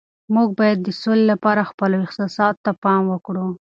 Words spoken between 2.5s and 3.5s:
ته پام وکړو.